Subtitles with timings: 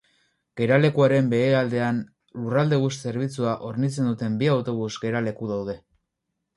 [0.61, 2.01] Geralekuaren behealdean
[2.47, 5.83] Lurraldebus zerbitzua hornitzen duten bi autobus geraleku daude.